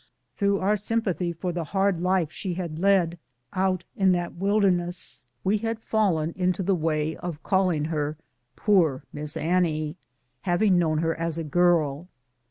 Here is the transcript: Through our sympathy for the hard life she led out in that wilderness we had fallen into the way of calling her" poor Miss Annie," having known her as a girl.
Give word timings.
Through 0.35 0.57
our 0.57 0.75
sympathy 0.77 1.31
for 1.31 1.51
the 1.53 1.63
hard 1.63 2.01
life 2.01 2.31
she 2.31 2.55
led 2.55 3.19
out 3.53 3.83
in 3.95 4.13
that 4.13 4.33
wilderness 4.33 5.23
we 5.43 5.59
had 5.59 5.79
fallen 5.79 6.33
into 6.35 6.63
the 6.63 6.73
way 6.73 7.15
of 7.17 7.43
calling 7.43 7.85
her" 7.85 8.15
poor 8.55 9.03
Miss 9.13 9.37
Annie," 9.37 9.97
having 10.41 10.79
known 10.79 10.97
her 11.05 11.13
as 11.15 11.37
a 11.37 11.43
girl. 11.43 12.07